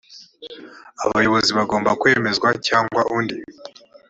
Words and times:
abayobozi 1.05 1.49
bagomba 1.57 1.97
kwemezwa 2.01 2.49
cyangwa 2.67 3.01
undi 3.17 3.37